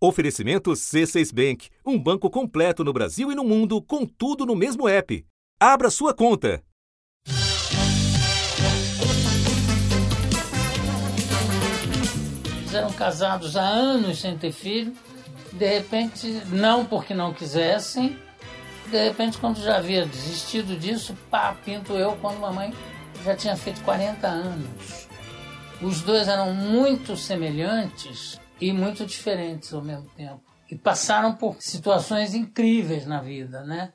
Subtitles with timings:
[0.00, 4.88] Oferecimento C6 Bank, um banco completo no Brasil e no mundo, com tudo no mesmo
[4.88, 5.26] app.
[5.58, 6.62] Abra sua conta.
[12.72, 14.92] Eram casados há anos sem ter filho.
[15.50, 18.16] De repente, não porque não quisessem.
[18.86, 22.72] De repente, quando já havia desistido disso, pá, pinto eu quando mamãe
[23.24, 25.08] já tinha feito 40 anos.
[25.82, 30.42] Os dois eram muito semelhantes e muito diferentes ao mesmo tempo.
[30.70, 33.92] E passaram por situações incríveis na vida, né?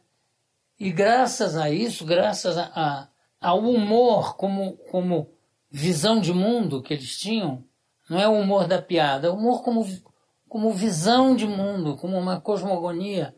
[0.79, 3.07] E graças a isso, graças a, a,
[3.39, 5.31] ao humor como, como
[5.69, 7.63] visão de mundo que eles tinham,
[8.09, 9.85] não é o humor da piada, é o humor como,
[10.49, 13.35] como visão de mundo, como uma cosmogonia,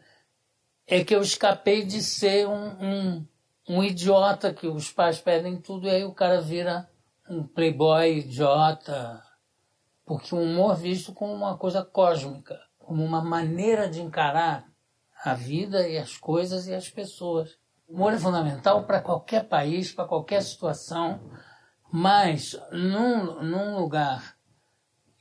[0.88, 3.28] é que eu escapei de ser um, um,
[3.68, 6.90] um idiota que os pais pedem tudo e aí o cara vira
[7.30, 9.22] um playboy idiota,
[10.06, 14.70] porque o humor visto como uma coisa cósmica, como uma maneira de encarar
[15.24, 17.58] a vida e as coisas e as pessoas.
[17.88, 21.20] O humor é fundamental para qualquer país, para qualquer situação,
[21.92, 24.36] mas num, num lugar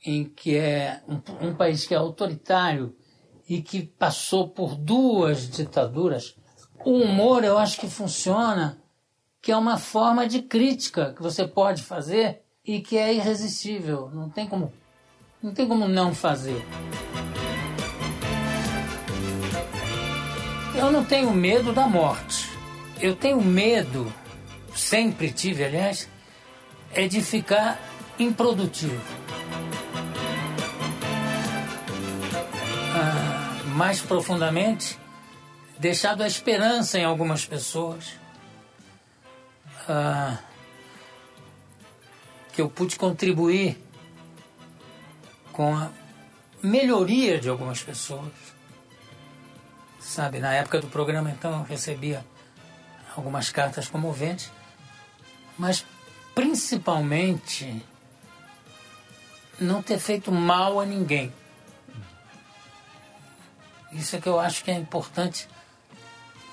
[0.05, 2.95] em que é um, um país que é autoritário
[3.49, 6.35] e que passou por duas ditaduras,
[6.83, 8.81] o humor eu acho que funciona,
[9.41, 14.09] que é uma forma de crítica que você pode fazer e que é irresistível.
[14.13, 14.73] Não tem como,
[15.41, 16.65] não tem como não fazer.
[20.75, 22.49] Eu não tenho medo da morte.
[22.99, 24.11] Eu tenho medo,
[24.73, 26.09] sempre tive, aliás,
[26.93, 27.79] é de ficar
[28.17, 29.01] improdutivo.
[32.93, 34.97] Ah, mais profundamente,
[35.77, 38.13] deixado a esperança em algumas pessoas.
[39.87, 40.39] Ah,
[42.55, 43.77] que eu pude contribuir
[45.51, 45.91] com a
[46.63, 48.31] melhoria de algumas pessoas.
[49.99, 52.25] Sabe, na época do programa, então, eu recebia
[53.15, 54.51] algumas cartas comoventes,
[55.57, 55.85] mas
[56.33, 57.83] principalmente
[59.59, 61.33] não ter feito mal a ninguém.
[63.91, 65.47] Isso é que eu acho que é importante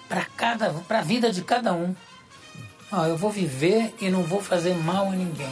[0.08, 1.94] para cada para a vida de cada um.
[2.90, 5.50] Ah, eu vou viver e não vou fazer mal a ninguém.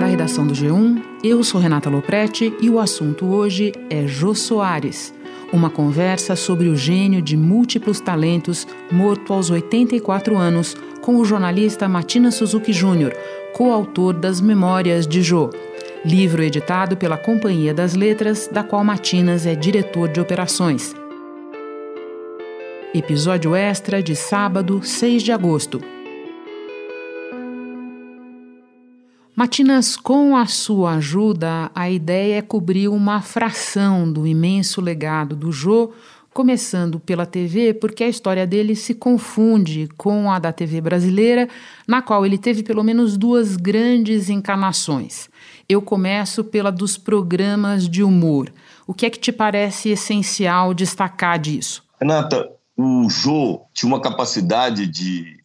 [0.00, 5.12] Da redação do G1, eu sou Renata Loprete e o assunto hoje é Jô Soares.
[5.52, 11.86] Uma conversa sobre o gênio de múltiplos talentos morto aos 84 anos com o jornalista
[11.86, 13.14] Matina Suzuki Jr.,
[13.52, 15.50] coautor das Memórias de Jô,
[16.02, 20.94] livro editado pela Companhia das Letras, da qual Matinas é diretor de operações.
[22.94, 25.99] Episódio extra de sábado, 6 de agosto.
[29.40, 35.50] Matinas, com a sua ajuda, a ideia é cobrir uma fração do imenso legado do
[35.50, 35.94] Jô,
[36.34, 41.48] começando pela TV, porque a história dele se confunde com a da TV brasileira,
[41.88, 45.30] na qual ele teve pelo menos duas grandes encarnações.
[45.66, 48.52] Eu começo pela dos programas de humor.
[48.86, 51.82] O que é que te parece essencial destacar disso?
[51.98, 52.46] Renata,
[52.76, 55.39] o Jô tinha uma capacidade de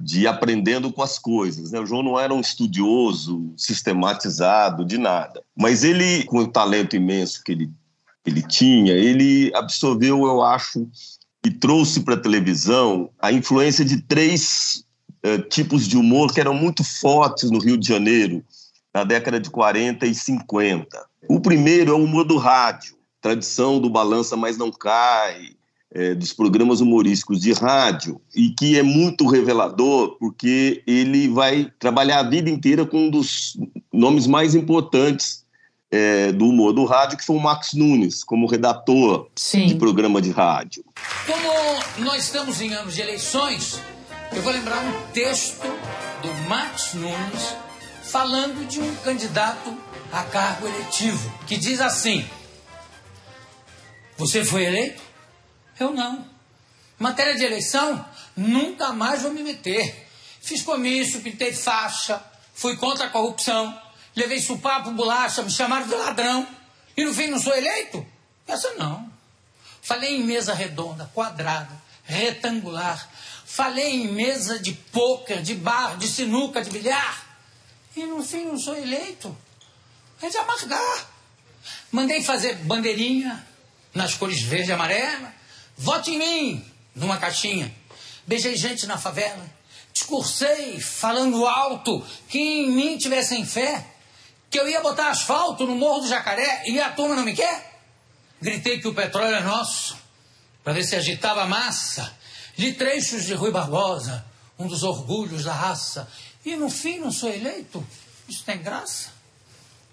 [0.00, 1.70] de aprendendo com as coisas.
[1.70, 1.80] Né?
[1.80, 7.42] O João não era um estudioso, sistematizado de nada, mas ele, com o talento imenso
[7.42, 7.70] que ele,
[8.24, 10.86] ele tinha, ele absorveu, eu acho,
[11.44, 14.84] e trouxe para a televisão a influência de três
[15.24, 18.44] uh, tipos de humor que eram muito fortes no Rio de Janeiro,
[18.92, 21.06] na década de 40 e 50.
[21.28, 25.52] O primeiro é o humor do rádio, tradição do Balança Mas Não Cai,
[25.92, 32.20] é, dos programas humorísticos de rádio e que é muito revelador porque ele vai trabalhar
[32.20, 33.56] a vida inteira com um dos
[33.92, 35.44] nomes mais importantes
[35.90, 39.66] é, do humor do rádio, que foi o Max Nunes, como redator Sim.
[39.66, 40.84] de programa de rádio.
[41.26, 43.80] Como nós estamos em anos de eleições,
[44.32, 45.66] eu vou lembrar um texto
[46.22, 47.56] do Max Nunes
[48.02, 49.74] falando de um candidato
[50.12, 52.24] a cargo eletivo, que diz assim:
[54.18, 55.07] Você foi eleito?
[55.78, 56.26] Eu não.
[56.98, 58.04] Matéria de eleição,
[58.36, 60.08] nunca mais vou me meter.
[60.40, 62.22] Fiz comício, pintei faixa,
[62.54, 63.80] fui contra a corrupção,
[64.16, 66.46] levei supapo, bolacha, me chamaram de ladrão.
[66.96, 68.04] E no fim não sou eleito?
[68.46, 69.08] Essa não.
[69.82, 73.08] Falei em mesa redonda, quadrada, retangular.
[73.44, 77.26] Falei em mesa de pôquer, de bar, de sinuca, de bilhar.
[77.96, 79.36] E no fim não sou eleito.
[80.20, 81.10] É de amargar.
[81.92, 83.46] Mandei fazer bandeirinha
[83.94, 85.37] nas cores verde e amarela.
[85.78, 86.64] Vote em mim!
[86.94, 87.72] Numa caixinha.
[88.26, 89.48] Beijei gente na favela.
[89.92, 93.84] discursei falando alto que em mim tivessem fé,
[94.50, 97.80] que eu ia botar asfalto no Morro do Jacaré e a turma não me quer?
[98.40, 99.96] Gritei que o petróleo é nosso,
[100.62, 102.16] para ver se agitava a massa.
[102.56, 104.24] Li trechos de Rui Barbosa,
[104.58, 106.08] um dos orgulhos da raça.
[106.44, 107.86] E no fim não sou eleito?
[108.28, 109.10] Isso tem graça?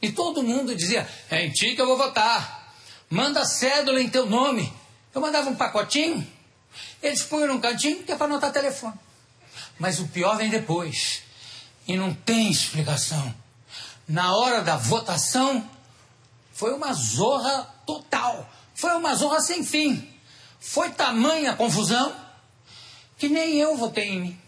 [0.01, 2.73] E todo mundo dizia: é em ti que eu vou votar.
[3.09, 4.71] Manda cédula em teu nome.
[5.15, 6.27] Eu mandava um pacotinho,
[7.01, 8.95] eles punham num cantinho que é para anotar telefone.
[9.79, 11.21] Mas o pior vem depois.
[11.87, 13.33] E não tem explicação.
[14.05, 15.67] Na hora da votação,
[16.51, 18.49] foi uma zorra total.
[18.73, 20.05] Foi uma zorra sem fim.
[20.59, 22.13] Foi tamanha confusão
[23.17, 24.39] que nem eu votei em mim.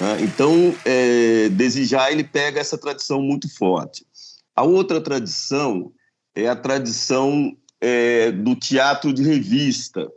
[0.00, 4.06] Ah, então, é, desde já ele pega essa tradição muito forte.
[4.54, 5.92] A outra tradição
[6.36, 10.10] é a tradição é, do teatro de revista,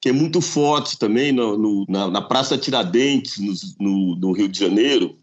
[0.00, 4.58] que é muito forte também no, no, na, na, Praça Tiradentes, no, no, Rio de
[4.58, 5.18] Janeiro.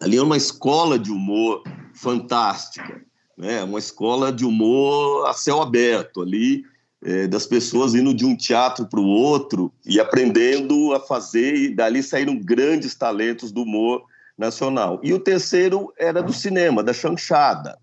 [0.00, 1.62] Ali é uma escola de humor
[1.94, 3.02] fantástica,
[3.36, 3.62] né?
[3.64, 6.22] uma escola de humor a céu aberto.
[6.22, 6.64] Ali
[7.04, 11.74] é, das pessoas indo de um teatro para o outro e aprendendo a fazer, e
[11.74, 14.04] dali saíram grandes talentos do humor
[14.38, 14.98] nacional.
[15.02, 17.78] E o terceiro era do cinema, da chanchada.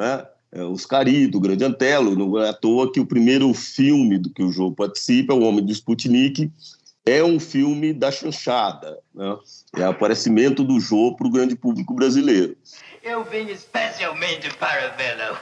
[0.00, 0.26] Né?
[0.54, 4.30] É, Os Cari, do Grande Antelo, não é à toa que o primeiro filme do
[4.30, 6.48] que o jogo participa, O Homem do Sputnik,
[7.04, 8.98] é um filme da chanchada.
[9.12, 9.36] Né?
[9.76, 12.56] É o aparecimento do jogo para o grande público brasileiro.
[13.02, 15.36] Eu vim especialmente para vê-lo.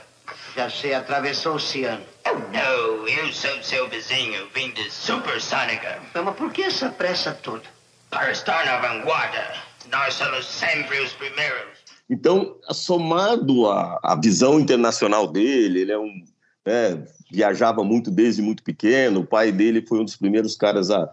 [0.56, 2.03] Já sei, atravessou o oceano.
[2.26, 6.00] Oh, não, eu sou seu vizinho, vim de Supersônica.
[6.15, 7.65] Mas por que essa pressa toda?
[8.11, 9.55] Para estar na vanguarda.
[9.91, 11.72] Nós somos sempre os primeiros.
[12.12, 16.23] Então, somado à, à visão internacional dele, ele é um
[16.64, 19.20] né, viajava muito desde muito pequeno.
[19.20, 21.11] O pai dele foi um dos primeiros caras a,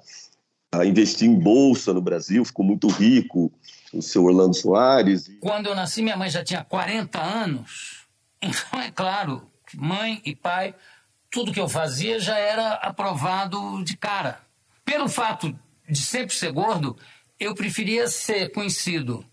[0.74, 3.50] a investir em bolsa no Brasil, ficou muito rico,
[3.94, 5.31] o seu Orlando Soares.
[5.40, 8.06] Quando eu nasci, minha mãe já tinha 40 anos.
[8.42, 10.75] Então, é claro, mãe e pai,
[11.31, 14.42] tudo que eu fazia já era aprovado de cara.
[14.84, 15.57] Pelo fato
[15.90, 16.98] de sempre ser gordo,
[17.40, 19.25] eu preferia ser conhecido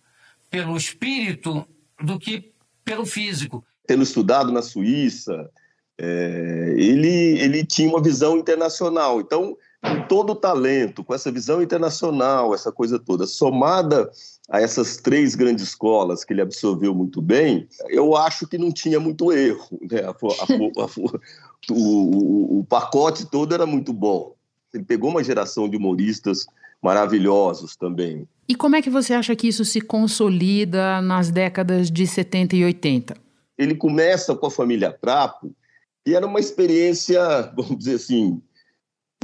[0.56, 1.66] pelo espírito
[2.02, 2.50] do que
[2.82, 3.62] pelo físico.
[3.86, 5.50] Tendo estudado na Suíça,
[5.98, 9.20] é, ele, ele tinha uma visão internacional.
[9.20, 14.10] Então, com todo o talento, com essa visão internacional, essa coisa toda, somada
[14.48, 18.98] a essas três grandes escolas que ele absorveu muito bem, eu acho que não tinha
[18.98, 19.78] muito erro.
[19.90, 20.00] Né?
[20.00, 24.34] A, a, a, o, o, pacote todo era muito bom.
[24.72, 26.46] Ele pegou uma geração de humoristas
[26.86, 28.28] maravilhosos também.
[28.48, 32.64] E como é que você acha que isso se consolida nas décadas de 70 e
[32.64, 33.16] 80?
[33.58, 35.54] Ele começa com a família Trapo,
[36.06, 37.20] e era uma experiência,
[37.56, 38.40] vamos dizer assim,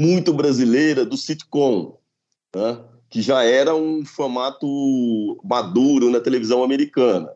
[0.00, 1.96] muito brasileira do sitcom.
[2.54, 2.78] Né?
[3.12, 4.66] que já era um formato
[5.44, 7.28] maduro na televisão americana.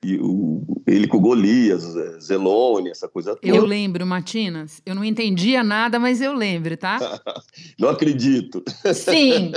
[0.00, 1.82] E o, ele com Golias,
[2.22, 3.52] Zelone, essa coisa toda.
[3.52, 4.80] Eu lembro, Matinas.
[4.86, 6.98] Eu não entendia nada, mas eu lembro, tá?
[7.76, 8.62] não acredito.
[8.94, 9.50] Sim.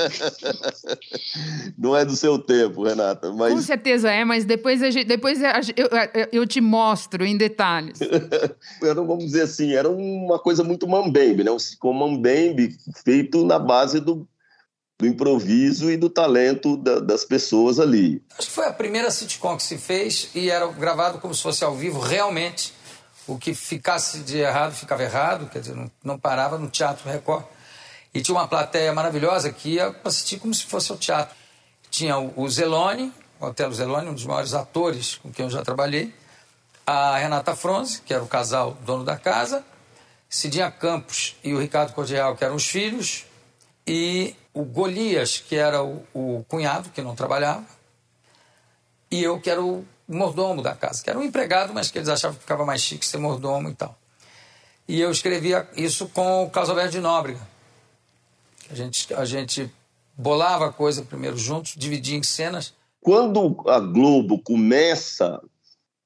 [1.77, 3.31] não é do seu tempo, Renata.
[3.31, 3.53] Mas...
[3.53, 5.89] Com certeza é, mas depois, gente, depois a, eu,
[6.31, 7.99] eu te mostro em detalhes.
[8.81, 11.51] era, vamos dizer assim, era uma coisa muito mambembe, né?
[11.51, 14.27] Um mambembe feito na base do
[15.01, 18.21] do improviso e do talento da, das pessoas ali.
[18.37, 21.63] Acho que foi a primeira sitcom que se fez e era gravado como se fosse
[21.63, 22.71] ao vivo, realmente.
[23.27, 27.43] O que ficasse de errado ficava errado, quer dizer, não, não parava no Teatro Record.
[28.13, 31.35] E tinha uma plateia maravilhosa que ia assistir como se fosse ao teatro.
[31.89, 36.13] Tinha o Zelone, o Otelo Zelone, um dos maiores atores com quem eu já trabalhei,
[36.85, 39.63] a Renata Fronze, que era o casal dono da casa,
[40.29, 43.25] Cidinha Campos e o Ricardo Cordial, que eram os filhos,
[43.87, 47.65] e o Golias, que era o, o, cunhado, que não trabalhava,
[49.09, 52.09] e eu, que era o mordomo da casa, que era um empregado, mas que eles
[52.09, 53.97] achavam que ficava mais chique ser mordomo e tal.
[54.87, 57.39] E eu escrevia isso com o Carlos Alberto de Nóbrega.
[58.69, 59.71] A gente, a gente
[60.17, 62.73] bolava a coisa primeiro juntos, dividia em cenas.
[63.01, 65.41] Quando a Globo começa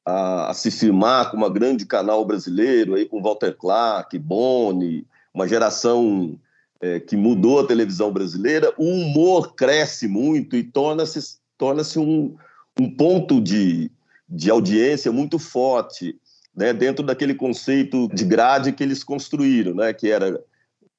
[0.06, 5.48] a, a se filmar como uma grande canal brasileiro, aí com Walter Clark, Boni, uma
[5.48, 6.40] geração
[6.82, 12.36] é, que mudou a televisão brasileira, o humor cresce muito e torna-se torna um,
[12.80, 13.90] um ponto de,
[14.28, 16.20] de audiência muito forte
[16.56, 20.42] né, dentro daquele conceito de grade que eles construíram, né, que era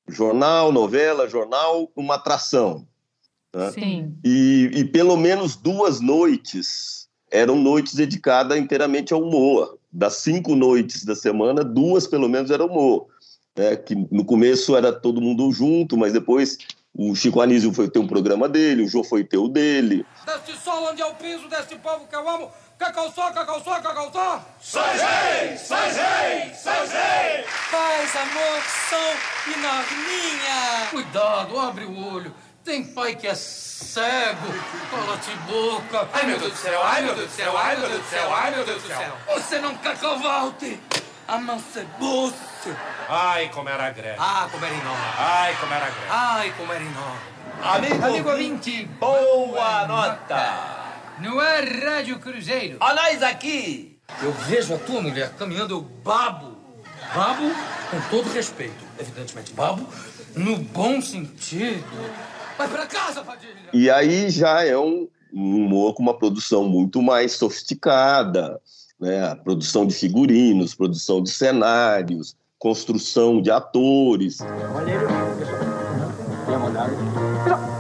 [0.08, 2.86] jornal, novela, jornal, uma atração.
[3.54, 3.70] Né?
[3.72, 4.14] Sim.
[4.24, 9.78] E, e pelo menos duas noites eram noites dedicadas inteiramente ao humor.
[9.92, 13.08] Das cinco noites da semana, duas pelo menos eram humor
[13.56, 16.58] né, que no começo era todo mundo junto, mas depois
[16.98, 20.06] O Chico Anísio foi ter um programa dele, o Jô foi ter o dele.
[20.24, 23.78] Deste sol onde é o piso deste povo que eu amo, cacau só, cacau só,
[23.80, 24.42] cacau só.
[24.62, 27.44] Sois rei, sois rei, sois rei.
[27.70, 30.86] Paz, amor, som e norminha.
[30.90, 32.34] Cuidado, abre o olho.
[32.64, 34.46] Tem pai que é cego.
[34.90, 36.08] Cola-te boca.
[36.14, 38.34] Ai, meu Deus do céu, ai, meu Deus do céu, ai, meu Deus do céu,
[38.34, 39.16] ai, meu Deus do céu.
[39.34, 40.80] Você não quer que eu volte?
[41.28, 42.55] Amancebou-se.
[43.08, 44.16] Ai, como era grande.
[44.18, 45.04] Ah, como era enorme.
[45.18, 46.06] Ai, como era grande.
[46.10, 47.36] Ai, como era enorme.
[47.62, 50.86] Amigo, Amigo ouvinte, boa nota.
[51.20, 52.76] Não é Rádio Cruzeiro.
[52.80, 53.98] Ó nós aqui.
[54.22, 56.56] Eu vejo a tua mulher caminhando, eu babo.
[57.14, 57.50] Babo
[57.90, 58.84] com todo respeito.
[58.98, 59.86] Evidentemente, babo
[60.34, 61.84] no bom sentido.
[62.58, 63.54] Vai pra casa, Padilha.
[63.72, 68.60] E aí já é um, um humor com uma produção muito mais sofisticada,
[69.00, 69.30] né?
[69.30, 74.38] A produção de figurinos, produção de cenários, construção de atores.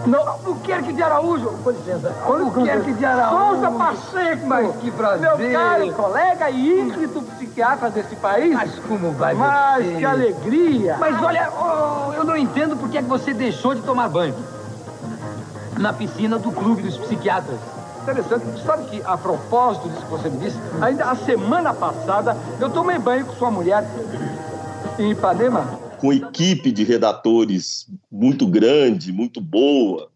[0.06, 1.50] Não, o Querque de Araújo.
[1.64, 2.14] Com licença.
[2.24, 3.62] O Querque de Araújo.
[3.62, 4.46] Souza Pacheco.
[4.46, 5.36] Mas que prazer.
[5.36, 8.54] Meu caro colega e ínclito psiquiatra desse país.
[8.54, 10.96] Mas como vai Mas que alegria.
[11.00, 14.36] Mas olha, oh, eu não entendo por que é que você deixou de tomar banho.
[15.76, 17.58] Na piscina do clube dos psiquiatras.
[18.04, 18.64] Interessante.
[18.64, 23.00] Sabe que, a propósito disso que você me disse, ainda a semana passada eu tomei
[23.00, 23.84] banho com sua mulher
[24.98, 30.10] em Ipanema com equipe de redatores muito grande, muito boa,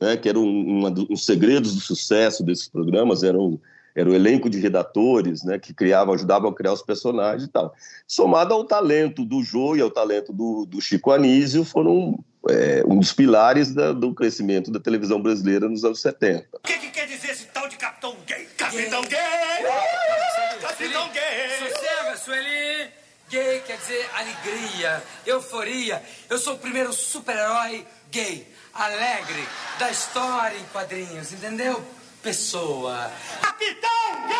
[0.00, 3.58] né, que era um, um, um segredos do sucesso desses programas, era, um,
[3.94, 7.74] era o elenco de redatores né, que criavam, ajudavam a criar os personagens e tal.
[8.06, 12.98] Somado ao talento do Jô e ao talento do, do Chico Anísio, foram é, um
[12.98, 16.46] dos pilares da, do crescimento da televisão brasileira nos anos 70.
[16.52, 18.46] O que, que quer dizer esse tal de Capitão Gay?
[18.56, 19.10] Capitão Gay!
[19.10, 20.60] Gay.
[20.60, 21.70] Capitão Gay!
[21.70, 22.71] Sossega, Sueli!
[23.32, 26.04] Gay quer dizer alegria, euforia.
[26.28, 29.48] Eu sou o primeiro super-herói gay, alegre,
[29.78, 31.82] da história em quadrinhos, entendeu?
[32.22, 33.10] Pessoa.
[33.40, 34.36] Capitão Gay!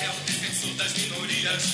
[0.00, 1.64] É o defensor das minorias,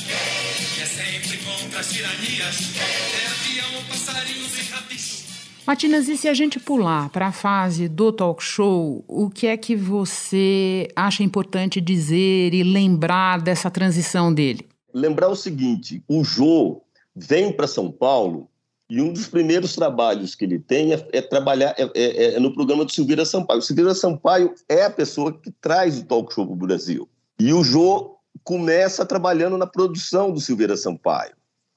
[0.79, 2.57] e é sempre contra as tiranias.
[2.81, 5.24] É avião, passarinhos e rabicho.
[5.67, 9.57] Matinas, e se a gente pular para a fase do talk show, o que é
[9.57, 14.69] que você acha importante dizer e lembrar dessa transição dele?
[14.93, 16.83] Lembrar o seguinte: o Jô
[17.17, 18.47] vem para São Paulo
[18.91, 22.53] e um dos primeiros trabalhos que ele tem é, é trabalhar é, é, é, no
[22.53, 23.61] programa do Silveira Sampaio.
[23.61, 27.09] O Silveira Sampaio é a pessoa que traz o talk show para o Brasil.
[27.41, 31.33] E o Jô começa trabalhando na produção do Silveira Sampaio.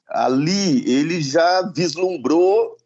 [0.10, 2.76] Ali ele já vislumbrou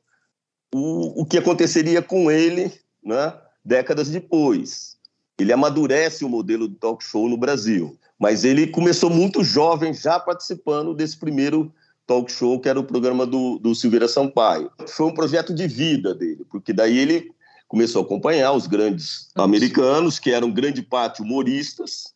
[0.73, 2.71] o, o que aconteceria com ele
[3.03, 4.97] né, décadas depois.
[5.39, 10.19] Ele amadurece o modelo do talk show no Brasil, mas ele começou muito jovem, já
[10.19, 11.73] participando desse primeiro
[12.05, 14.69] talk show, que era o programa do, do Silveira Sampaio.
[14.87, 17.31] Foi um projeto de vida dele, porque daí ele
[17.67, 22.13] começou a acompanhar os grandes americanos, que eram grande parte humoristas,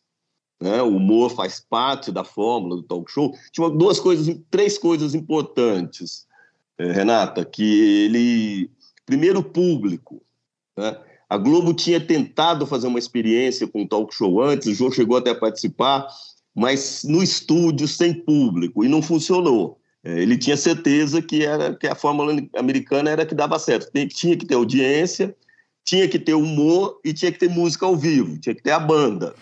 [0.60, 0.82] né?
[0.82, 3.34] O humor faz parte da fórmula do talk show.
[3.52, 6.26] Tinha duas coisas, três coisas importantes.
[6.78, 8.70] Eh, Renata, que ele.
[9.04, 10.22] Primeiro, público.
[10.76, 10.96] Né?
[11.28, 15.16] A Globo tinha tentado fazer uma experiência com o talk show antes, o João chegou
[15.16, 16.06] até a participar,
[16.54, 19.78] mas no estúdio, sem público, e não funcionou.
[20.04, 23.90] Eh, ele tinha certeza que, era, que a fórmula americana era que dava certo.
[24.08, 25.34] Tinha que ter audiência,
[25.84, 28.80] tinha que ter humor e tinha que ter música ao vivo, tinha que ter a
[28.80, 29.34] banda.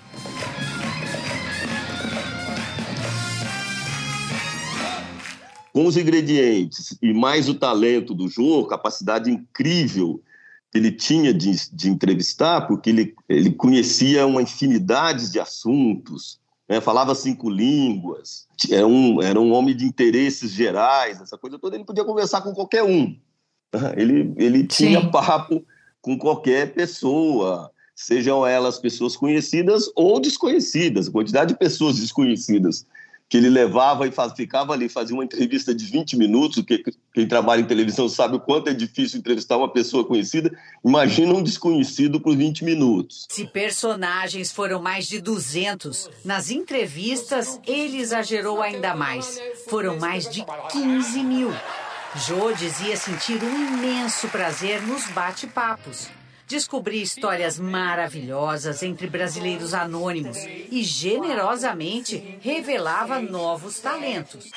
[5.75, 10.23] Com os ingredientes e mais o talento do Jô, capacidade incrível
[10.71, 16.39] que ele tinha de, de entrevistar, porque ele, ele conhecia uma infinidade de assuntos,
[16.69, 16.81] né?
[16.81, 21.85] falava cinco línguas, era um, era um homem de interesses gerais, essa coisa toda, ele
[21.85, 23.17] podia conversar com qualquer um.
[23.97, 25.11] Ele, ele tinha Sim.
[25.11, 25.67] papo
[26.01, 32.87] com qualquer pessoa, sejam elas pessoas conhecidas ou desconhecidas, a quantidade de pessoas desconhecidas
[33.29, 37.27] que ele levava e faz, ficava ali, fazia uma entrevista de 20 minutos, que quem
[37.27, 42.21] trabalha em televisão sabe o quanto é difícil entrevistar uma pessoa conhecida, imagina um desconhecido
[42.21, 43.27] por 20 minutos.
[43.31, 50.45] Se personagens foram mais de 200, nas entrevistas ele exagerou ainda mais, foram mais de
[50.71, 51.51] 15 mil.
[52.27, 56.09] Jô dizia sentir um imenso prazer nos bate-papos
[56.47, 60.37] descobri histórias maravilhosas entre brasileiros anônimos
[60.71, 64.51] e generosamente revelava novos talentos.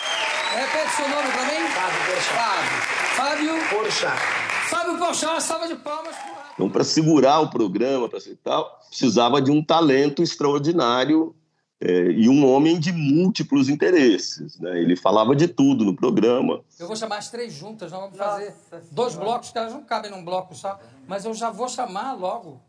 [0.53, 1.67] Repete seu nome para mim?
[1.69, 2.87] Fábio Porchat.
[3.15, 4.47] Fábio Porchat.
[4.69, 6.15] Fábio Porchat, salva de palmas.
[6.53, 11.35] Então, para segurar o programa, para tal, precisava de um talento extraordinário
[11.79, 14.59] é, e um homem de múltiplos interesses.
[14.59, 14.81] Né?
[14.81, 16.61] Ele falava de tudo no programa.
[16.79, 18.55] Eu vou chamar as três juntas, nós vamos fazer
[18.91, 22.61] dois blocos, que elas não cabem num bloco só, mas eu já vou chamar logo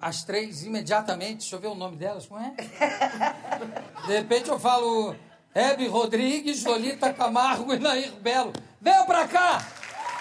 [0.00, 1.38] as três imediatamente.
[1.38, 2.52] Deixa eu ver o nome delas, como é?
[4.06, 5.16] De repente eu falo
[5.54, 8.52] Hebe Rodrigues, Lolita Camargo e Nair Belo.
[8.80, 9.66] Venham pra cá!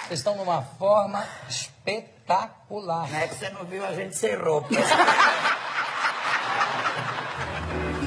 [0.08, 3.10] Vocês estão numa forma espetacular.
[3.12, 4.70] Não é que você não viu a gente sem roupa.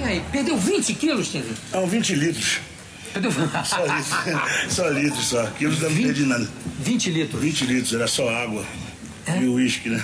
[0.01, 1.55] E aí, perdeu 20 quilos, Kevin?
[1.71, 2.61] Não, 20 litros.
[3.13, 3.31] Perdeu...
[3.65, 5.47] Só litros, só litros, só.
[5.51, 6.49] Quilos não perdi nada.
[6.81, 7.41] 20 litros?
[7.41, 8.65] 20 litros, era só água.
[9.41, 9.99] E o uísque, né?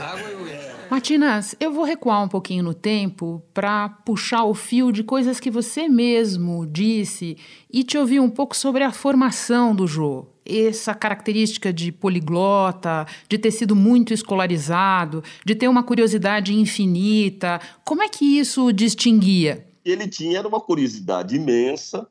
[0.00, 0.70] Água e uísque.
[0.90, 5.48] Matinas, eu vou recuar um pouquinho no tempo para puxar o fio de coisas que
[5.48, 7.36] você mesmo disse
[7.72, 10.26] e te ouvir um pouco sobre a formação do Jô.
[10.44, 17.60] Essa característica de poliglota, de ter sido muito escolarizado, de ter uma curiosidade infinita.
[17.84, 19.64] Como é que isso o distinguia?
[19.84, 22.04] Ele tinha uma curiosidade imensa,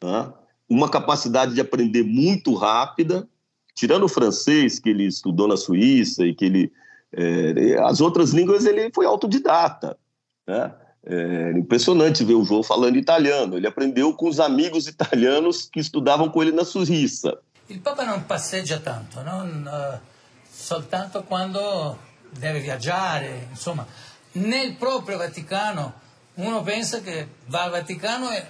[0.00, 0.32] né?
[0.68, 3.28] uma capacidade de aprender muito rápida,
[3.74, 6.72] tirando o francês que ele estudou na Suíça e que ele
[7.16, 9.96] é, as outras línguas ele foi autodidata.
[10.46, 10.72] Né?
[11.06, 13.56] É impressionante ver o João falando italiano.
[13.56, 17.38] Ele aprendeu com os amigos italianos que estudavam com ele na Suíça.
[17.66, 19.98] Il Papa non passeggia tanto, non, uh,
[20.52, 21.96] soltanto quando
[22.38, 23.86] deve viaggiare, insomma.
[24.32, 25.94] Nel proprio Vaticano
[26.34, 28.46] uno pensa che va al Vaticano e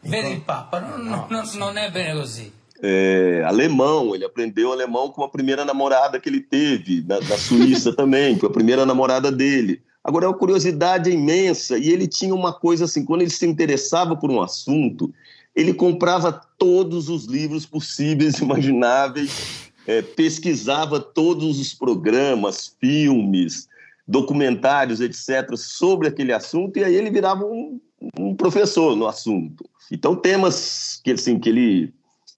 [0.00, 2.52] vede il Papa, non, non, non è bene così.
[2.82, 7.92] É, alemão, ele aprendeu alemão com a primeira namorada que ele teve, na, da Suíça
[7.96, 9.80] também, foi a primeira namorada dele.
[10.02, 14.16] Agora, é uma curiosidade imensa, e ele tinha uma coisa assim, quando ele se interessava
[14.16, 15.14] por um assunto,
[15.54, 23.68] ele comprava todos os livros possíveis e imagináveis, é, pesquisava todos os programas, filmes,
[24.08, 27.80] documentários, etc., sobre aquele assunto, e aí ele virava um,
[28.18, 29.64] um professor no assunto.
[29.88, 31.94] Então, temas que, assim, que ele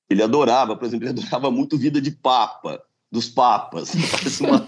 [0.08, 3.92] ele adorava, por exemplo, ele adorava muito vida de papa, dos papas.
[4.40, 4.64] Uma,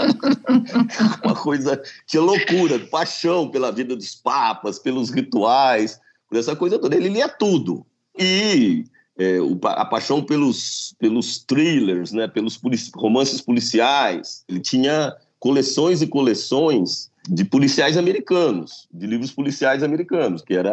[1.25, 1.83] uma coisa.
[2.07, 6.95] Tinha loucura, paixão pela vida dos papas, pelos rituais, por essa coisa toda.
[6.95, 7.85] Ele lia tudo.
[8.17, 8.85] E
[9.19, 14.45] é, a paixão pelos, pelos thrillers, né, pelos polici romances policiais.
[14.49, 20.73] Ele tinha coleções e coleções de policiais americanos, de livros policiais americanos, que era,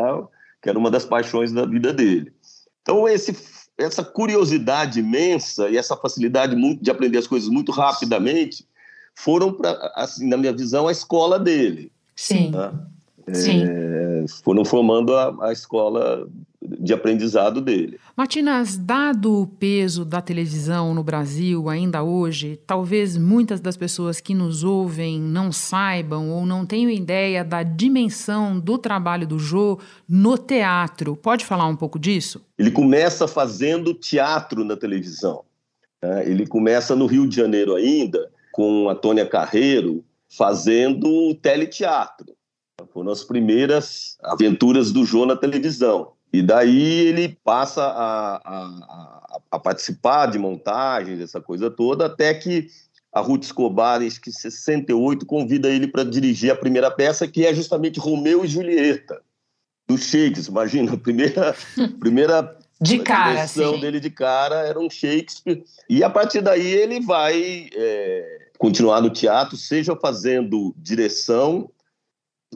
[0.62, 2.32] que era uma das paixões da vida dele.
[2.82, 3.34] Então, esse
[3.78, 8.66] essa curiosidade imensa e essa facilidade de aprender as coisas muito rapidamente
[9.16, 11.92] foram, para, assim, na minha visão, a escola dele.
[12.16, 12.52] Sim.
[12.52, 12.72] Né?
[13.34, 13.64] Sim.
[13.64, 16.28] É, foram formando a, a escola
[16.84, 17.98] de aprendizado dele.
[18.16, 24.36] Matinas, dado o peso da televisão no Brasil ainda hoje, talvez muitas das pessoas que
[24.36, 30.38] nos ouvem não saibam ou não tenham ideia da dimensão do trabalho do Jô no
[30.38, 31.16] teatro.
[31.16, 32.42] Pode falar um pouco disso?
[32.58, 35.44] Ele começa fazendo teatro na televisão.
[36.02, 36.30] Né?
[36.30, 42.34] Ele começa no Rio de Janeiro ainda, com a Tônia Carreiro, fazendo teleteatro.
[42.92, 46.13] Foram as primeiras aventuras do Jô na televisão.
[46.34, 52.68] E daí ele passa a, a, a, participar de montagens, essa coisa toda, até que
[53.12, 58.00] a Ruth Escobar, em 68, convida ele para dirigir a primeira peça, que é justamente
[58.00, 59.22] Romeu e Julieta,
[59.88, 60.50] do Shakespeare.
[60.50, 61.56] Imagina, a primeira,
[62.00, 63.82] primeira de cara, direção sim.
[63.82, 65.64] dele de cara era um Shakespeare.
[65.88, 71.70] E a partir daí ele vai é, continuar no teatro, seja fazendo direção,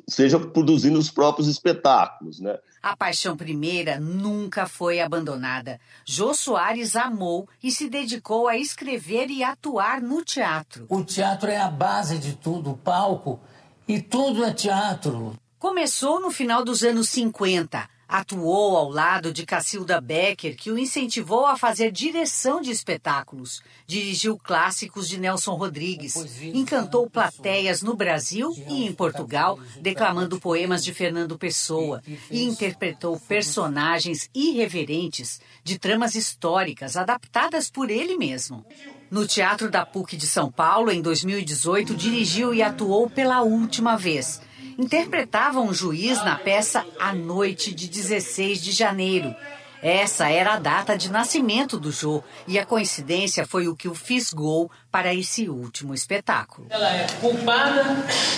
[0.10, 2.58] seja produzindo os próprios espetáculos, né?
[2.82, 5.80] A paixão primeira nunca foi abandonada.
[6.06, 10.86] Jô Soares amou e se dedicou a escrever e atuar no teatro.
[10.90, 13.40] O teatro é a base de tudo, o palco,
[13.88, 15.36] e tudo é teatro.
[15.60, 17.90] Começou no final dos anos 50.
[18.08, 23.62] Atuou ao lado de Cacilda Becker, que o incentivou a fazer direção de espetáculos.
[23.86, 26.15] Dirigiu clássicos de Nelson Rodrigues.
[26.41, 32.02] Encantou plateias no Brasil e em Portugal, declamando poemas de Fernando Pessoa.
[32.32, 38.65] E interpretou personagens irreverentes de tramas históricas adaptadas por ele mesmo.
[39.12, 44.41] No Teatro da PUC de São Paulo, em 2018, dirigiu e atuou pela última vez
[44.78, 49.36] interpretava um juiz na peça A Noite de 16 de janeiro.
[49.82, 53.94] Essa era a data de nascimento do Jô e a coincidência foi o que o
[53.94, 56.68] fisgou para esse último espetáculo.
[56.70, 57.84] Ela é culpada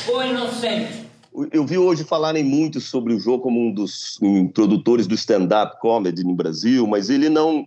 [0.08, 1.08] ou inocente?
[1.52, 4.20] Eu vi hoje falarem muito sobre o Jô como um dos
[4.54, 7.66] produtores do stand-up comedy no Brasil, mas ele não,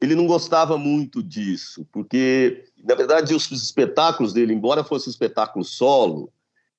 [0.00, 5.64] ele não gostava muito disso, porque, na verdade, os espetáculos dele, embora fosse um espetáculo
[5.64, 6.32] solo,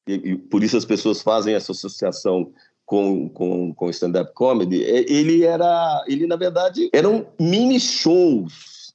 [0.07, 2.51] e, e por isso as pessoas fazem essa associação
[2.85, 8.93] com, com, com stand-up comedy, ele era, ele na verdade eram mini shows,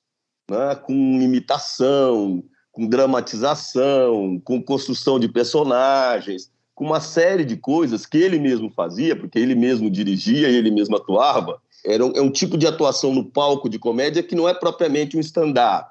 [0.51, 8.19] né, com imitação, com dramatização, com construção de personagens, com uma série de coisas que
[8.19, 11.61] ele mesmo fazia, porque ele mesmo dirigia e ele mesmo atuava.
[11.85, 15.17] Era um, é um tipo de atuação no palco de comédia que não é propriamente
[15.17, 15.91] um stand-up.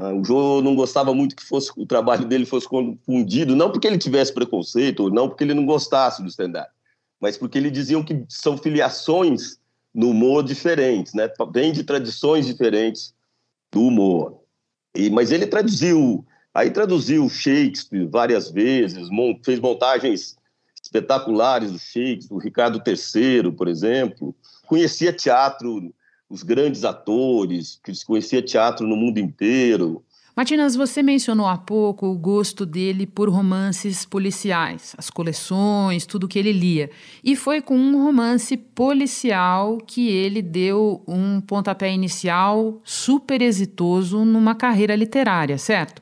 [0.00, 3.86] Ah, o Joe não gostava muito que fosse o trabalho dele fosse confundido, não porque
[3.86, 6.70] ele tivesse preconceito, não porque ele não gostasse do stand-up,
[7.20, 9.60] mas porque ele diziam que são filiações
[9.94, 11.28] no humor diferentes, né?
[11.52, 13.14] Vem de tradições diferentes
[13.70, 14.40] do humor.
[14.94, 19.08] E, mas ele traduziu, aí traduziu Shakespeare várias vezes,
[19.44, 20.38] fez montagens
[20.82, 24.34] espetaculares do Shakespeare, do Ricardo III, por exemplo.
[24.66, 25.92] Conhecia teatro
[26.30, 30.04] os grandes atores, que conhecia teatro no mundo inteiro.
[30.36, 36.38] Matinas, você mencionou há pouco o gosto dele por romances policiais, as coleções, tudo que
[36.38, 36.88] ele lia.
[37.22, 44.54] E foi com um romance policial que ele deu um pontapé inicial super exitoso numa
[44.54, 46.00] carreira literária, certo?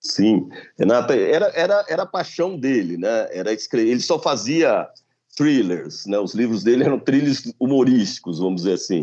[0.00, 3.28] Sim, Renata, era, era, era a paixão dele, né?
[3.30, 3.90] Era escrever.
[3.90, 4.88] Ele só fazia
[5.36, 6.18] thrillers, né?
[6.18, 9.00] Os livros dele eram thrillers humorísticos, vamos dizer assim.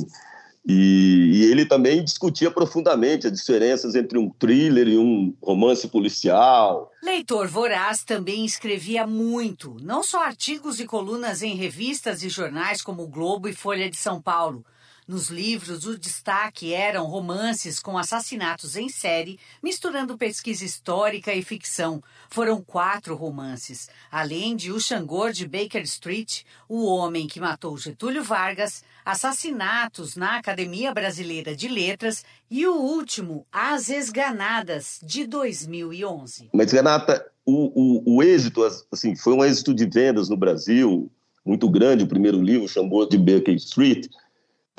[0.67, 6.91] E, e, ele também discutia profundamente as diferenças entre um thriller e um romance policial.
[7.03, 13.03] Leitor voraz também escrevia muito, não só artigos e colunas em revistas e jornais como
[13.03, 14.65] o Globo e Folha de São Paulo,
[15.07, 22.01] nos livros, o destaque eram romances com assassinatos em série, misturando pesquisa histórica e ficção.
[22.27, 28.23] Foram quatro romances, além de O Xangor de Baker Street, O Homem que Matou Getúlio
[28.23, 36.49] Vargas, Assassinatos na Academia Brasileira de Letras e o último, As Esganadas, de 2011.
[36.51, 41.11] Mas, Renata, o, o, o êxito assim, foi um êxito de vendas no Brasil
[41.45, 44.07] muito grande, o primeiro livro, Xangor de Baker Street,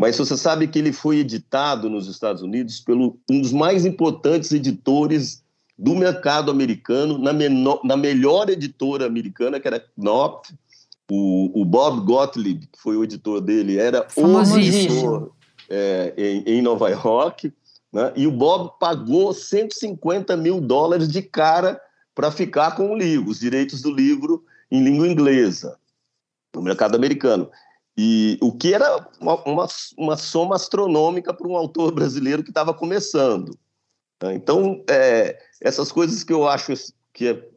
[0.01, 4.51] mas você sabe que ele foi editado nos Estados Unidos pelo um dos mais importantes
[4.51, 5.45] editores
[5.79, 10.53] do mercado americano, na, menor, na melhor editora americana, que era Knopf,
[11.11, 15.33] o, o, Bob Gottlieb, que foi o editor dele, era o editor
[15.69, 17.53] é, em, em, Nova York,
[17.93, 18.13] né?
[18.17, 21.81] e o Bob pagou 150 mil dólares de cara
[22.15, 25.79] para ficar com o livro, os direitos do livro em língua inglesa,
[26.55, 27.51] no mercado americano.
[27.97, 29.67] E o que era uma, uma,
[29.97, 33.57] uma soma astronômica para um autor brasileiro que estava começando.
[34.23, 34.35] Né?
[34.35, 36.75] Então, é, essas coisas que eu acho
[37.13, 37.49] que é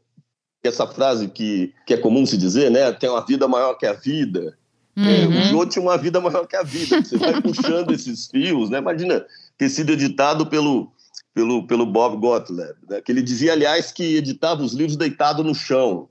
[0.67, 2.91] essa frase que, que é comum se dizer, né?
[2.91, 4.58] Tem uma vida maior que a vida.
[4.98, 5.06] Uhum.
[5.06, 7.02] É, o Jô tinha uma vida maior que a vida.
[7.02, 8.80] Você vai puxando esses fios, né?
[8.80, 9.26] Imagina
[9.58, 10.91] ter sido editado pelo,
[11.34, 13.02] pelo, pelo Bob Gottlieb, né?
[13.02, 16.10] que ele dizia, aliás, que editava os livros deitado no chão.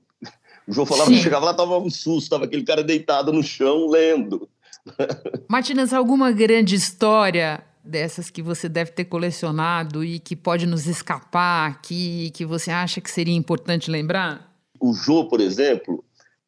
[0.66, 1.16] O João falava Sim.
[1.16, 4.48] que chegava lá, tava um susto, tava aquele cara deitado no chão lendo.
[5.48, 11.70] Martinas, alguma grande história dessas que você deve ter colecionado e que pode nos escapar
[11.70, 14.52] aqui, que você acha que seria importante lembrar?
[14.80, 16.04] O Jô, por exemplo,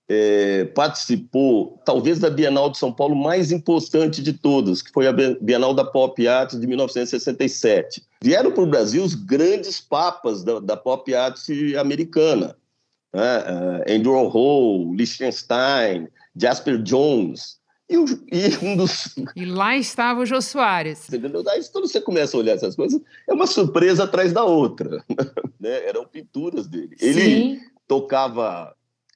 [0.08, 5.12] é, participou, talvez, da Bienal de São Paulo mais importante de todas, que foi a
[5.12, 8.02] Bienal da Pop Art de 1967.
[8.22, 11.38] Vieram para o Brasil os grandes papas da, da pop art
[11.78, 12.56] americana
[13.14, 17.59] uh, Andrew Warhol, Liechtenstein, Jasper Jones.
[17.90, 19.16] E, o, e, um dos.
[19.35, 21.09] E lá estava o Jô Soares.
[21.12, 21.42] Entendeu?
[21.42, 25.05] Daí, quando você começa a olhar essas coisas, é uma surpresa atrás da outra.
[25.59, 25.88] né?
[25.88, 26.96] Eram pinturas dele.
[27.00, 27.61] Ele Sim.
[27.88, 28.72] tocava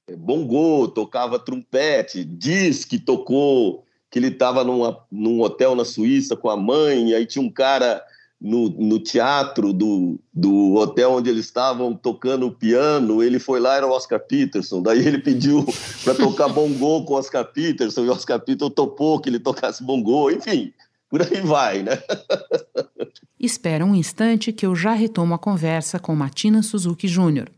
[0.09, 4.65] é, bongô, tocava trompete, diz que tocou, que ele estava
[5.11, 8.03] num hotel na Suíça com a mãe, e aí tinha um cara
[8.44, 13.87] no, no teatro do, do hotel onde eles estavam tocando piano, ele foi lá, era
[13.87, 15.64] o Oscar Peterson, daí ele pediu
[16.04, 19.83] para tocar bongô com o Oscar Peterson, e o Oscar Peterson topou que ele tocasse
[19.83, 20.74] bongô, enfim,
[21.09, 21.92] por aí vai, né?
[23.40, 27.50] Espera um instante que eu já retomo a conversa com Matina Suzuki Júnior.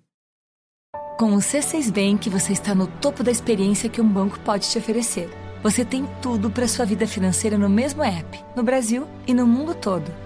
[1.18, 4.78] Com o C6 Bank, você está no topo da experiência que um banco pode te
[4.78, 5.28] oferecer.
[5.62, 9.74] Você tem tudo para sua vida financeira no mesmo app, no Brasil e no mundo
[9.74, 10.25] todo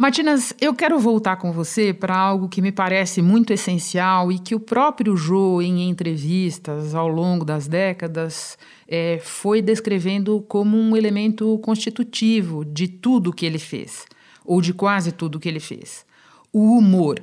[0.00, 4.54] Matinas, eu quero voltar com você para algo que me parece muito essencial e que
[4.54, 8.56] o próprio Jô, em entrevistas ao longo das décadas,
[8.86, 14.06] é, foi descrevendo como um elemento constitutivo de tudo que ele fez,
[14.44, 16.06] ou de quase tudo que ele fez:
[16.52, 17.20] o humor.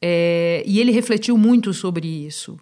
[0.00, 2.56] é, e ele refletiu muito sobre isso.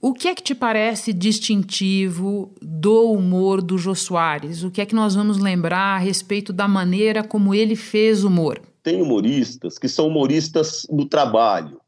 [0.00, 4.62] O que é que te parece distintivo do humor do Jô Soares?
[4.62, 8.60] O que é que nós vamos lembrar a respeito da maneira como ele fez humor?
[8.86, 11.80] Tem humoristas que são humoristas do trabalho.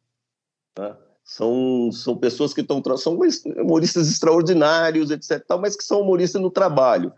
[0.76, 0.96] Né?
[1.22, 2.82] São, são pessoas que estão.
[2.96, 3.16] São
[3.56, 7.12] humoristas extraordinários, etc., mas que são humoristas no trabalho.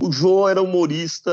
[0.00, 1.30] O Jô era humorista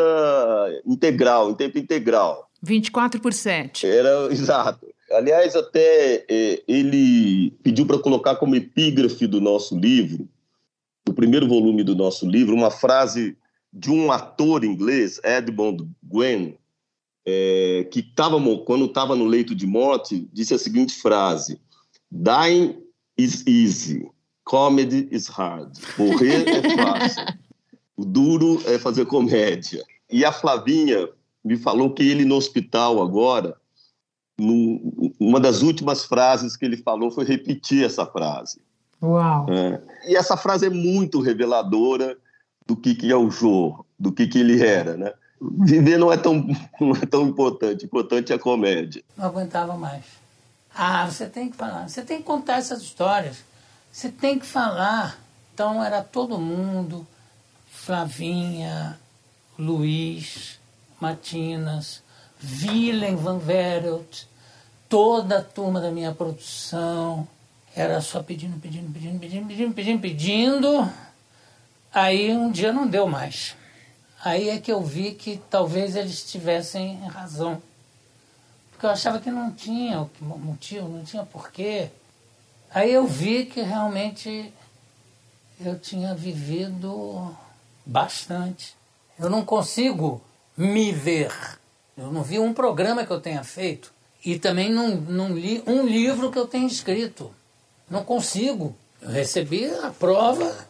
[0.85, 2.49] integral, em tempo integral.
[2.61, 3.87] 24 por 7.
[3.87, 4.85] Era, exato.
[5.13, 10.27] Aliás, até é, ele pediu para colocar como epígrafe do nosso livro,
[11.05, 13.37] do primeiro volume do nosso livro, uma frase
[13.71, 16.57] de um ator inglês, Edmund Gwen,
[17.25, 21.59] é, que tava, quando estava no leito de morte, disse a seguinte frase:
[22.11, 22.77] Dying
[23.17, 24.07] is easy,
[24.43, 25.75] comedy is hard.
[25.97, 27.25] Morrer é fácil,
[27.97, 29.83] o duro é fazer comédia.
[30.11, 31.09] E a Flavinha
[31.43, 33.57] me falou que ele no hospital agora
[34.37, 38.61] no, uma das últimas frases que ele falou foi repetir essa frase.
[39.01, 39.45] Uau!
[39.49, 39.81] É.
[40.07, 42.17] E essa frase é muito reveladora
[42.65, 45.13] do que, que é o Jô, do que, que ele era, né?
[45.51, 46.45] Viver não é, tão,
[46.79, 49.03] não é tão importante, importante é a comédia.
[49.17, 50.03] Não aguentava mais.
[50.73, 53.37] Ah, você tem que falar, você tem que contar essas histórias,
[53.91, 55.17] você tem que falar.
[55.53, 57.07] Então era todo mundo,
[57.65, 58.99] Flavinha,
[59.57, 60.59] Luiz,
[60.99, 62.03] Matinas,
[62.43, 64.25] Willem van Verelt,
[64.89, 67.25] toda a turma da minha produção,
[67.73, 70.91] era só pedindo, pedindo, pedindo, pedindo, pedindo, pedindo, pedindo.
[71.93, 73.55] Aí um dia não deu mais.
[74.25, 77.61] Aí é que eu vi que talvez eles tivessem razão.
[78.71, 81.89] Porque eu achava que não tinha motivo, não tinha porquê.
[82.69, 84.51] Aí eu vi que realmente
[85.63, 87.33] eu tinha vivido
[87.85, 88.75] bastante.
[89.17, 90.21] Eu não consigo
[90.57, 91.31] me ver
[91.97, 95.85] eu não vi um programa que eu tenha feito e também não, não li um
[95.85, 97.31] livro que eu tenha escrito.
[97.89, 98.75] Não consigo.
[99.01, 100.67] Eu recebi a prova,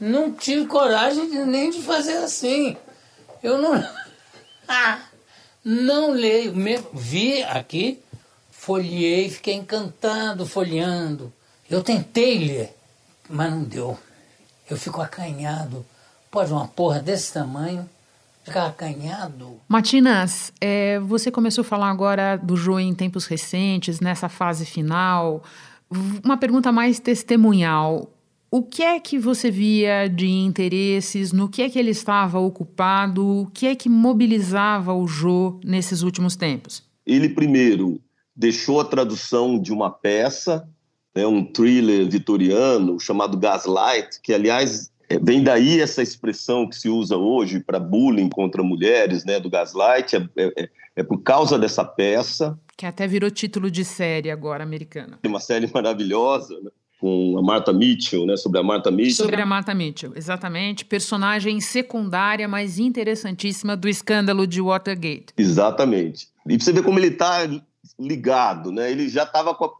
[0.00, 2.76] não tive coragem nem de fazer assim.
[3.44, 3.74] Eu não.
[4.66, 4.98] Ah,
[5.62, 6.54] não leio.
[6.94, 8.00] Vi aqui,
[8.50, 11.30] folhei, fiquei encantado folheando.
[11.68, 12.74] Eu tentei ler,
[13.28, 13.98] mas não deu.
[14.68, 15.84] Eu fico acanhado.
[16.30, 17.86] Pode uma porra desse tamanho
[18.42, 19.60] ficar acanhado.
[19.68, 25.44] Matinas, é, você começou a falar agora do Jô em tempos recentes, nessa fase final.
[26.24, 28.08] Uma pergunta mais testemunhal.
[28.56, 31.32] O que é que você via de interesses?
[31.32, 33.26] No que é que ele estava ocupado?
[33.26, 36.80] O que é que mobilizava o Jô nesses últimos tempos?
[37.04, 38.00] Ele primeiro
[38.36, 40.68] deixou a tradução de uma peça,
[41.12, 46.88] né, um thriller vitoriano chamado Gaslight, que aliás é, vem daí essa expressão que se
[46.88, 51.58] usa hoje para bullying contra mulheres, né, do gaslight, é, é, é, é, por causa
[51.58, 52.56] dessa peça.
[52.76, 55.18] Que até virou título de série agora americana.
[55.26, 56.70] Uma série maravilhosa, né,
[57.04, 59.26] com a Martha Mitchell, né, sobre a Martha Mitchell.
[59.26, 60.86] Sobre a Martha Mitchell, exatamente.
[60.86, 65.26] Personagem secundária, mas interessantíssima do escândalo de Watergate.
[65.36, 66.28] Exatamente.
[66.48, 67.40] E você vê como ele está
[68.00, 68.90] ligado, né?
[68.90, 69.70] Ele já estava com,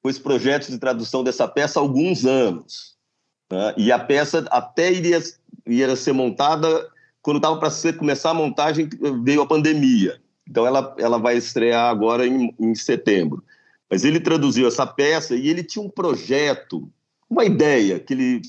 [0.00, 2.94] com esse projeto de tradução dessa peça há alguns anos.
[3.50, 3.74] Né?
[3.76, 5.20] E a peça até iria,
[5.66, 6.88] iria ser montada,
[7.20, 8.88] quando estava para começar a montagem,
[9.24, 10.20] veio a pandemia.
[10.48, 13.42] Então ela, ela vai estrear agora em, em setembro.
[13.90, 16.90] Mas ele traduziu essa peça e ele tinha um projeto,
[17.28, 18.42] uma ideia, que ele.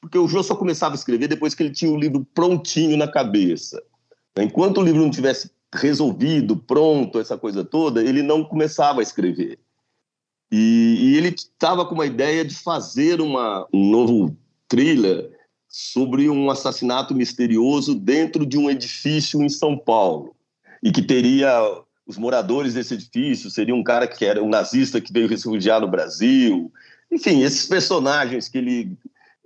[0.00, 3.06] Porque o Jô só começava a escrever depois que ele tinha o livro prontinho na
[3.06, 3.82] cabeça.
[4.36, 9.58] Enquanto o livro não tivesse resolvido, pronto, essa coisa toda, ele não começava a escrever.
[10.50, 14.36] E, e ele estava com uma ideia de fazer uma, um novo
[14.68, 15.30] thriller
[15.68, 20.36] sobre um assassinato misterioso dentro de um edifício em São Paulo
[20.82, 21.50] e que teria
[22.12, 25.88] os moradores desse edifício seria um cara que era um nazista que veio refugiar no
[25.88, 26.70] Brasil,
[27.10, 28.96] enfim, esses personagens que ele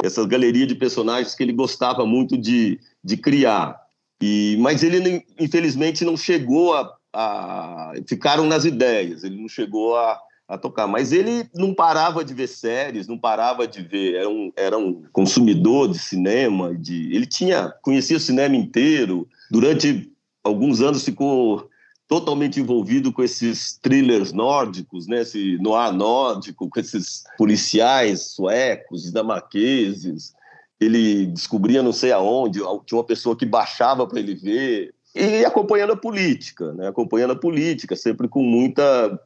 [0.02, 3.80] essa galeria de personagens que ele gostava muito de, de criar.
[4.20, 7.92] E, mas ele, infelizmente, não chegou a, a.
[8.06, 10.86] Ficaram nas ideias, ele não chegou a, a tocar.
[10.86, 15.02] Mas ele não parava de ver séries, não parava de ver, era um, era um
[15.12, 19.26] consumidor de cinema, de, ele tinha conhecia o cinema inteiro.
[19.50, 20.12] Durante
[20.44, 21.70] alguns anos ficou
[22.08, 30.34] totalmente envolvido com esses thrillers nórdicos, né, esse noir nórdico, com esses policiais suecos, dinamarqueses.
[30.78, 34.94] Ele descobria não sei aonde, tinha uma pessoa que baixava para ele ver.
[35.14, 39.18] E acompanhando a política, né, acompanhando a política, sempre com muita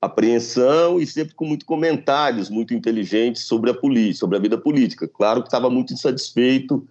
[0.00, 5.06] apreensão e sempre com muitos comentários muito inteligentes sobre a política, sobre a vida política.
[5.06, 6.86] Claro que estava muito insatisfeito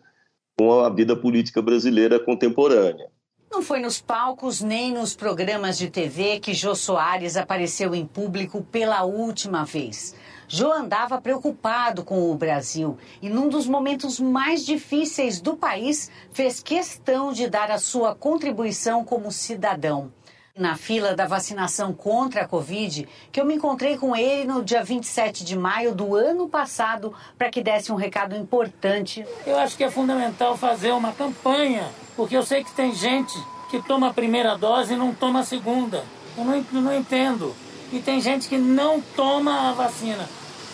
[0.57, 3.09] com a vida política brasileira contemporânea.
[3.51, 8.61] Não foi nos palcos nem nos programas de TV que Jô Soares apareceu em público
[8.61, 10.15] pela última vez.
[10.47, 16.61] Jô andava preocupado com o Brasil e, num dos momentos mais difíceis do país, fez
[16.61, 20.11] questão de dar a sua contribuição como cidadão.
[20.59, 24.83] Na fila da vacinação contra a Covid, que eu me encontrei com ele no dia
[24.83, 29.25] 27 de maio do ano passado para que desse um recado importante.
[29.47, 33.33] Eu acho que é fundamental fazer uma campanha porque eu sei que tem gente
[33.69, 36.03] que toma a primeira dose e não toma a segunda.
[36.37, 37.55] Eu não, não entendo.
[37.93, 40.27] E tem gente que não toma a vacina.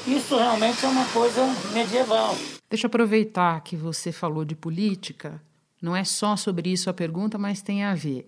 [0.07, 2.35] Isso realmente é uma coisa medieval.
[2.67, 5.39] Deixa eu aproveitar que você falou de política.
[5.79, 8.27] Não é só sobre isso a pergunta, mas tem a ver.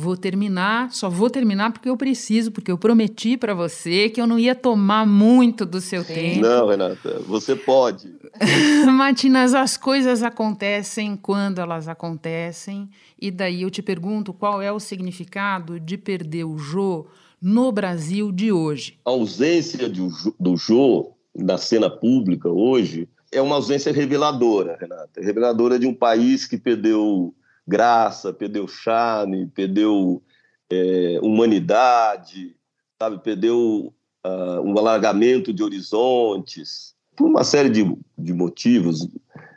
[0.00, 4.28] Vou terminar, só vou terminar porque eu preciso, porque eu prometi para você que eu
[4.28, 6.14] não ia tomar muito do seu Sim.
[6.14, 6.42] tempo.
[6.42, 8.14] Não, Renata, você pode.
[8.86, 12.88] Matinas, as coisas acontecem quando elas acontecem,
[13.20, 17.08] e daí eu te pergunto qual é o significado de perder o Jô
[17.42, 19.00] no Brasil de hoje.
[19.04, 20.08] A ausência de,
[20.38, 25.20] do Jô na cena pública hoje é uma ausência reveladora, Renata.
[25.20, 27.34] Reveladora de um país que perdeu
[27.68, 30.22] graça, perdeu charme, perdeu
[30.70, 32.56] é, humanidade,
[33.00, 33.18] sabe?
[33.22, 33.94] Perdeu
[34.26, 37.84] uh, um alargamento de horizontes, por uma série de,
[38.16, 39.06] de motivos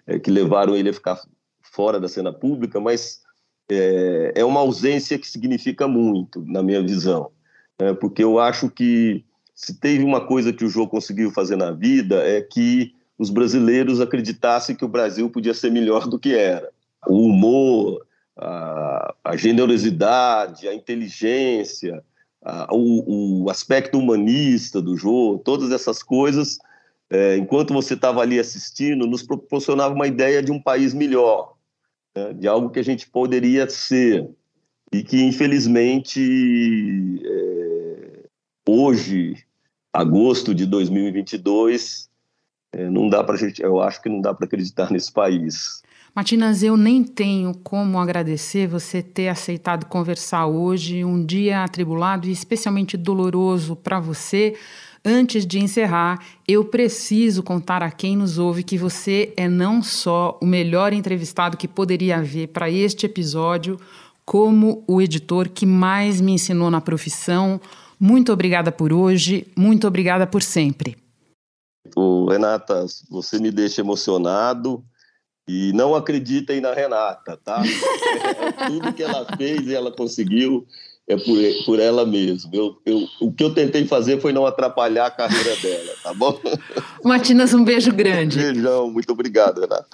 [0.06, 1.22] é, que levaram ele a ficar
[1.62, 3.22] fora da cena pública, mas
[3.70, 7.32] é, é uma ausência que significa muito, na minha visão,
[7.80, 7.94] né?
[7.94, 9.24] porque eu acho que
[9.56, 14.02] se teve uma coisa que o jogo conseguiu fazer na vida é que os brasileiros
[14.02, 16.70] acreditassem que o Brasil podia ser melhor do que era
[17.08, 18.06] o humor,
[18.38, 22.04] a, a generosidade, a inteligência,
[22.44, 26.58] a, o, o, aspecto humanista do jogo, todas essas coisas,
[27.10, 31.56] é, enquanto você estava ali assistindo, nos proporcionava uma ideia de um país melhor,
[32.16, 34.28] né, de algo que a gente poderia ser
[34.92, 36.20] e que infelizmente
[37.24, 38.24] é,
[38.68, 39.36] hoje,
[39.94, 42.10] agosto de 2022,
[42.74, 45.84] é, não dá para eu acho que não dá para acreditar nesse país.
[46.14, 52.32] Matinas, eu nem tenho como agradecer você ter aceitado conversar hoje, um dia atribulado e
[52.34, 54.58] especialmente doloroso para você.
[55.06, 60.38] Antes de encerrar, eu preciso contar a quem nos ouve que você é não só
[60.42, 63.80] o melhor entrevistado que poderia haver para este episódio,
[64.26, 67.60] como o editor que mais me ensinou na profissão.
[67.98, 70.98] Muito obrigada por hoje, muito obrigada por sempre.
[72.30, 74.84] Renata, você me deixa emocionado.
[75.48, 77.62] E não acreditem na Renata, tá?
[77.66, 80.66] É, tudo que ela fez e ela conseguiu
[81.08, 82.50] é por, por ela mesma.
[82.54, 86.40] Eu, eu, o que eu tentei fazer foi não atrapalhar a carreira dela, tá bom?
[87.04, 88.40] Matinas, um beijo grande.
[88.40, 89.88] Um beijão, muito obrigado, Renata.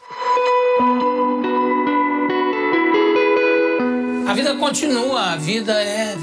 [4.28, 6.16] A vida continua, a vida é,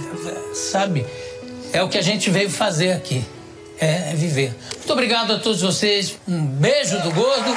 [0.53, 1.05] sabe,
[1.73, 3.25] é o que a gente veio fazer aqui,
[3.81, 4.55] é viver.
[4.77, 7.57] Muito obrigado a todos vocês, um beijo do gordo.